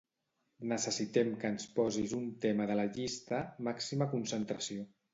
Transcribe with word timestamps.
Necessitem 0.71 1.29
que 1.43 1.51
ens 1.57 1.69
posis 1.77 2.17
un 2.21 2.25
tema 2.49 2.69
de 2.73 2.81
la 2.83 2.89
llista 2.99 3.45
"màxima 3.71 4.13
concentració". 4.19 4.93